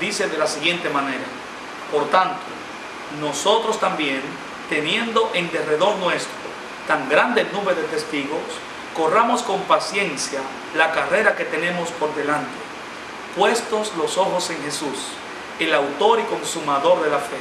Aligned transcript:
12 0.00 0.06
dice 0.06 0.28
de 0.28 0.38
la 0.38 0.46
siguiente 0.46 0.88
manera, 0.88 1.24
por 1.92 2.08
tanto, 2.10 2.40
nosotros 3.20 3.78
también, 3.78 4.22
teniendo 4.68 5.30
en 5.34 5.50
derredor 5.52 5.96
nuestro 5.96 6.30
tan 6.86 7.08
grande 7.08 7.46
nube 7.52 7.74
de 7.74 7.82
testigos, 7.84 8.40
corramos 8.96 9.42
con 9.42 9.60
paciencia 9.62 10.40
la 10.76 10.90
carrera 10.92 11.36
que 11.36 11.44
tenemos 11.44 11.90
por 11.90 12.14
delante, 12.14 12.48
puestos 13.36 13.92
los 13.96 14.16
ojos 14.16 14.50
en 14.50 14.62
Jesús, 14.62 15.12
el 15.58 15.74
autor 15.74 16.20
y 16.20 16.24
consumador 16.24 17.02
de 17.02 17.10
la 17.10 17.18
fe, 17.18 17.38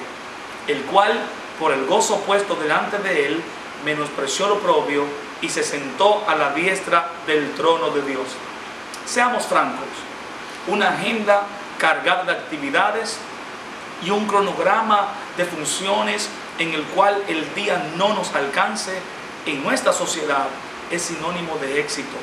el 0.67 0.81
cual, 0.83 1.17
por 1.59 1.71
el 1.71 1.85
gozo 1.85 2.19
puesto 2.21 2.55
delante 2.55 2.97
de 2.99 3.27
él, 3.27 3.41
menospreció 3.85 4.47
lo 4.47 4.59
propio 4.59 5.05
y 5.41 5.49
se 5.49 5.63
sentó 5.63 6.23
a 6.27 6.35
la 6.35 6.53
diestra 6.53 7.09
del 7.25 7.53
trono 7.53 7.89
de 7.91 8.01
Dios. 8.01 8.27
Seamos 9.05 9.45
francos, 9.45 9.87
una 10.67 10.89
agenda 10.89 11.47
cargada 11.79 12.25
de 12.25 12.33
actividades 12.33 13.17
y 14.03 14.11
un 14.11 14.27
cronograma 14.27 15.07
de 15.35 15.45
funciones 15.45 16.29
en 16.59 16.73
el 16.73 16.83
cual 16.83 17.23
el 17.27 17.53
día 17.55 17.91
no 17.97 18.13
nos 18.13 18.35
alcance 18.35 18.99
en 19.45 19.63
nuestra 19.63 19.91
sociedad 19.91 20.47
es 20.91 21.01
sinónimo 21.01 21.57
de 21.57 21.79
éxito. 21.79 22.17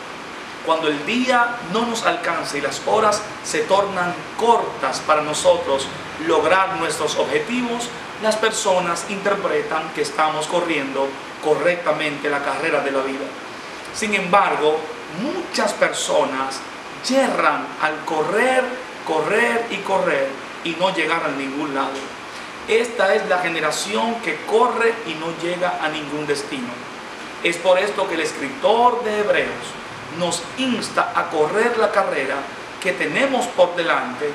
Cuando 0.65 0.89
el 0.89 1.07
día 1.07 1.57
no 1.73 1.87
nos 1.87 2.05
alcance 2.05 2.59
y 2.59 2.61
las 2.61 2.83
horas 2.87 3.23
se 3.45 3.61
tornan 3.61 4.15
cortas 4.39 5.01
para 5.01 5.23
nosotros 5.23 5.87
lograr 6.27 6.77
nuestros 6.77 7.17
objetivos, 7.17 7.89
las 8.23 8.37
personas 8.37 9.05
interpretan 9.09 9.91
que 9.95 10.03
estamos 10.03 10.47
corriendo 10.47 11.09
correctamente 11.45 12.29
la 12.29 12.43
carrera 12.43 12.81
de 12.81 12.91
la 12.91 13.03
vida. 13.03 13.27
Sin 13.95 14.15
embargo, 14.15 14.81
muchas 15.23 15.73
personas 15.75 16.61
yerran 17.07 17.67
al 17.81 18.05
correr, 18.05 18.65
correr 19.07 19.67
y 19.71 19.77
correr 19.79 20.29
y 20.65 20.71
no 20.73 20.95
llegar 20.95 21.23
a 21.25 21.29
ningún 21.29 21.75
lado. 21.75 21.95
Esta 22.69 23.15
es 23.15 23.27
la 23.29 23.39
generación 23.39 24.17
que 24.17 24.37
corre 24.45 24.93
y 25.07 25.15
no 25.15 25.29
llega 25.41 25.79
a 25.81 25.89
ningún 25.89 26.27
destino. 26.27 26.69
Es 27.45 27.57
por 27.59 27.79
esto 27.79 28.09
que 28.09 28.15
el 28.15 28.21
escritor 28.21 29.05
de 29.05 29.21
Hebreos 29.21 29.67
nos 30.19 30.43
insta 30.59 31.13
a 31.15 31.31
correr 31.31 31.79
la 31.79 31.93
carrera 31.93 32.37
que 32.83 32.93
tenemos 32.93 33.47
por 33.47 33.77
delante, 33.77 34.31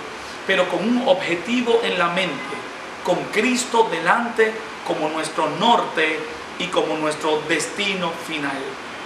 pero 0.48 0.70
con 0.70 0.80
un 0.80 1.08
objetivo 1.08 1.82
en 1.84 2.00
la 2.00 2.08
mente, 2.08 2.56
con 3.04 3.18
Cristo 3.34 3.90
delante 3.92 4.54
como 4.88 5.10
nuestro 5.10 5.50
norte 5.50 6.20
y 6.60 6.68
como 6.68 6.96
nuestro 6.96 7.42
destino 7.50 8.12
final. 8.28 8.58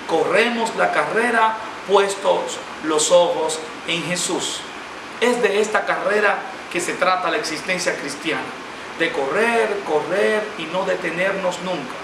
Corremos 0.08 0.76
la 0.76 0.92
carrera 0.92 1.58
puestos 1.88 2.60
los 2.84 3.12
ojos 3.12 3.60
en 3.88 4.04
Jesús. 4.04 4.62
Es 5.22 5.42
de 5.42 5.62
esta 5.62 5.86
carrera 5.86 6.38
que 6.72 6.82
se 6.82 6.94
trata 6.94 7.32
la 7.32 7.38
existencia 7.38 7.96
cristiana, 7.96 8.44
de 9.00 9.12
correr, 9.12 9.80
correr 9.86 10.44
y 10.58 10.64
no 10.66 10.84
detenernos 10.84 11.60
nunca, 11.62 11.96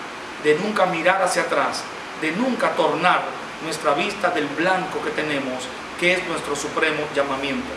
de 0.44 0.56
nunca 0.56 0.86
mirar 0.86 1.22
hacia 1.22 1.44
atrás, 1.44 1.84
de 2.22 2.32
nunca 2.32 2.72
tornar 2.72 3.24
nuestra 3.64 3.94
vista 3.94 4.30
del 4.30 4.48
blanco 4.48 5.02
que 5.04 5.12
tenemos, 5.12 5.68
que 6.00 6.14
es 6.14 6.28
nuestro 6.28 6.56
supremo 6.56 7.04
llamamiento. 7.16 7.70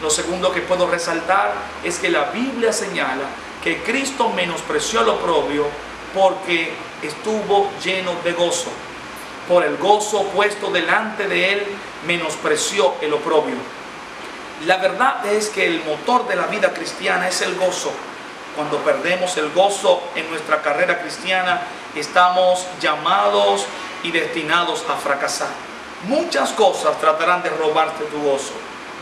Lo 0.00 0.08
segundo 0.08 0.52
que 0.52 0.62
puedo 0.62 0.88
resaltar 0.88 1.52
es 1.84 1.98
que 1.98 2.08
la 2.08 2.30
Biblia 2.30 2.72
señala 2.72 3.24
que 3.62 3.82
Cristo 3.82 4.30
menospreció 4.30 5.02
lo 5.02 5.18
propio 5.18 5.66
porque 6.14 6.72
estuvo 7.02 7.70
lleno 7.84 8.12
de 8.24 8.32
gozo. 8.32 8.70
Por 9.46 9.64
el 9.64 9.76
gozo 9.76 10.24
puesto 10.28 10.70
delante 10.70 11.26
de 11.28 11.52
él, 11.52 11.66
menospreció 12.06 12.94
el 13.00 13.12
oprobio. 13.12 13.56
La 14.66 14.76
verdad 14.76 15.24
es 15.24 15.48
que 15.48 15.66
el 15.66 15.82
motor 15.84 16.28
de 16.28 16.36
la 16.36 16.46
vida 16.46 16.74
cristiana 16.74 17.28
es 17.28 17.40
el 17.40 17.54
gozo. 17.56 17.92
Cuando 18.54 18.78
perdemos 18.78 19.36
el 19.38 19.50
gozo 19.52 20.02
en 20.14 20.28
nuestra 20.28 20.60
carrera 20.60 21.00
cristiana, 21.00 21.62
estamos 21.94 22.66
llamados 22.78 23.64
y 24.02 24.10
destinados 24.10 24.84
a 24.90 24.96
fracasar. 24.96 25.48
Muchas 26.08 26.50
cosas 26.50 26.98
tratarán 27.00 27.42
de 27.42 27.48
robarte 27.50 28.04
tu 28.04 28.22
gozo. 28.22 28.52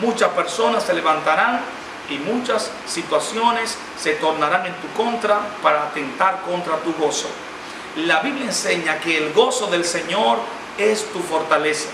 Muchas 0.00 0.30
personas 0.30 0.84
se 0.84 0.94
levantarán 0.94 1.60
y 2.08 2.18
muchas 2.18 2.70
situaciones 2.86 3.76
se 4.00 4.12
tornarán 4.12 4.66
en 4.66 4.74
tu 4.74 4.88
contra 4.92 5.40
para 5.60 5.84
atentar 5.84 6.42
contra 6.42 6.76
tu 6.76 6.92
gozo. 6.94 7.28
La 7.96 8.20
Biblia 8.20 8.46
enseña 8.46 9.00
que 9.00 9.18
el 9.18 9.32
gozo 9.32 9.66
del 9.66 9.84
Señor 9.84 10.38
es 10.76 11.12
tu 11.12 11.18
fortaleza. 11.18 11.88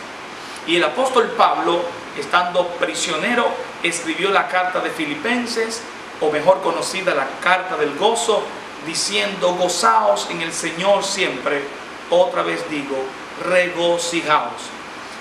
Y 0.67 0.77
el 0.77 0.85
apóstol 0.85 1.33
Pablo, 1.37 1.83
estando 2.19 2.69
prisionero, 2.69 3.49
escribió 3.83 4.31
la 4.31 4.49
carta 4.49 4.81
de 4.81 4.91
Filipenses, 4.91 5.83
o 6.21 6.31
mejor 6.31 6.63
conocida 6.63 7.15
la 7.15 7.27
carta 7.43 7.77
del 7.77 7.97
gozo, 7.97 8.43
diciendo, 8.87 9.55
gozaos 9.55 10.29
en 10.31 10.43
el 10.43 10.53
Señor 10.53 11.05
siempre. 11.05 11.63
Otra 12.11 12.43
vez 12.43 12.69
digo, 12.71 12.97
regocijaos. 13.45 14.63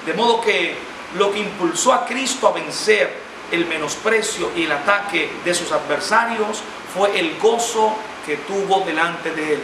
De 0.05 0.13
modo 0.13 0.41
que 0.41 0.75
lo 1.17 1.31
que 1.31 1.39
impulsó 1.39 1.93
a 1.93 2.05
Cristo 2.05 2.47
a 2.47 2.51
vencer 2.51 3.21
el 3.51 3.65
menosprecio 3.67 4.51
y 4.55 4.63
el 4.63 4.71
ataque 4.71 5.31
de 5.45 5.53
sus 5.53 5.71
adversarios 5.71 6.61
fue 6.93 7.19
el 7.19 7.37
gozo 7.39 7.93
que 8.25 8.37
tuvo 8.37 8.81
delante 8.81 9.31
de 9.31 9.53
él. 9.53 9.61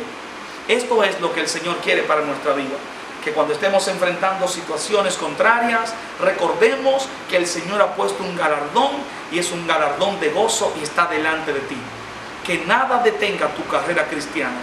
Esto 0.68 1.03
es 1.03 1.19
lo 1.19 1.34
que 1.34 1.41
el 1.41 1.47
Señor 1.47 1.78
quiere 1.78 2.03
para 2.03 2.22
nuestra 2.22 2.53
vida. 2.53 2.75
Que 3.24 3.34
cuando 3.34 3.53
estemos 3.53 3.88
enfrentando 3.88 4.47
situaciones 4.47 5.16
contrarias, 5.16 5.94
recordemos 6.19 7.07
que 7.30 7.38
el 7.38 7.47
Señor 7.47 7.81
ha 7.81 7.96
puesto 7.96 8.24
un 8.24 8.35
galardón 8.35 8.91
y 9.31 9.40
es 9.40 9.52
un 9.52 9.68
galardón 9.68 10.19
de 10.19 10.30
gozo 10.30 10.74
y 10.80 10.84
está 10.84 11.06
delante 11.07 11.53
de 11.53 11.59
ti. 11.62 11.78
Que 12.46 12.66
nada 12.66 13.02
detenga 13.03 13.50
tu 13.50 13.66
carrera 13.68 14.07
cristiana. 14.07 14.57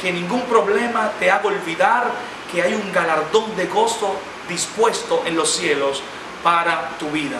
Que 0.00 0.12
ningún 0.12 0.42
problema 0.42 1.12
te 1.18 1.30
haga 1.30 1.46
olvidar 1.46 2.10
que 2.50 2.62
hay 2.62 2.74
un 2.74 2.92
galardón 2.92 3.54
de 3.56 3.66
gozo 3.66 4.16
dispuesto 4.48 5.22
en 5.24 5.36
los 5.36 5.50
cielos 5.50 6.02
para 6.42 6.90
tu 6.98 7.10
vida. 7.10 7.38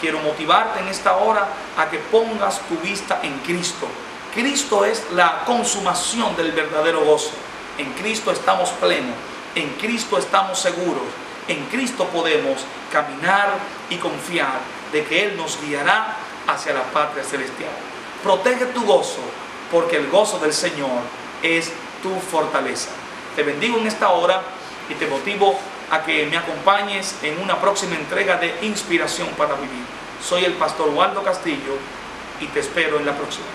Quiero 0.00 0.18
motivarte 0.20 0.80
en 0.80 0.88
esta 0.88 1.16
hora 1.16 1.46
a 1.76 1.88
que 1.88 1.98
pongas 1.98 2.60
tu 2.68 2.76
vista 2.78 3.20
en 3.22 3.38
Cristo. 3.40 3.86
Cristo 4.34 4.84
es 4.84 5.04
la 5.12 5.44
consumación 5.44 6.36
del 6.36 6.52
verdadero 6.52 7.04
gozo. 7.04 7.30
En 7.78 7.92
Cristo 7.94 8.30
estamos 8.30 8.70
plenos, 8.70 9.14
en 9.56 9.70
Cristo 9.80 10.18
estamos 10.18 10.58
seguros, 10.60 11.02
en 11.48 11.64
Cristo 11.66 12.04
podemos 12.08 12.64
caminar 12.92 13.54
y 13.90 13.96
confiar 13.96 14.60
de 14.92 15.02
que 15.04 15.24
Él 15.24 15.36
nos 15.36 15.58
guiará 15.60 16.14
hacia 16.46 16.74
la 16.74 16.84
patria 16.84 17.24
celestial. 17.24 17.72
Protege 18.22 18.66
tu 18.66 18.84
gozo, 18.84 19.22
porque 19.72 19.96
el 19.96 20.08
gozo 20.10 20.38
del 20.38 20.52
Señor 20.52 21.00
es 21.42 21.72
tu 22.02 22.14
fortaleza. 22.20 22.90
Te 23.34 23.42
bendigo 23.42 23.78
en 23.78 23.86
esta 23.86 24.10
hora 24.10 24.42
y 24.90 24.94
te 24.94 25.06
motivo 25.06 25.58
a 25.90 26.02
que 26.02 26.26
me 26.26 26.36
acompañes 26.36 27.16
en 27.22 27.40
una 27.40 27.58
próxima 27.58 27.96
entrega 27.96 28.36
de 28.36 28.54
Inspiración 28.62 29.28
para 29.38 29.54
Vivir. 29.54 29.84
Soy 30.22 30.44
el 30.44 30.52
pastor 30.54 30.90
Waldo 30.90 31.22
Castillo 31.22 31.78
y 32.40 32.46
te 32.46 32.60
espero 32.60 32.98
en 32.98 33.06
la 33.06 33.16
próxima. 33.16 33.46